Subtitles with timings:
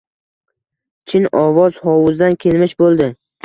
[1.13, 3.15] Chin, ovoz hovuzdan kelmish bo‘ldi.